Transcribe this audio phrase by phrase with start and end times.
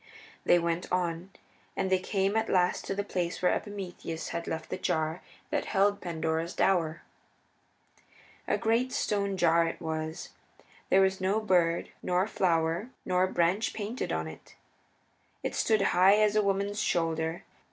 [0.45, 1.29] They went on,
[1.77, 5.65] and they came at last to the place where Epimetheus had left the jar that
[5.65, 7.03] held Pandora's dower.
[8.47, 10.29] A great stone jar it was;
[10.89, 14.55] there was no bird, nor flower, nor branch painted upon it.
[15.43, 17.43] It stood high as a woman's shoulder.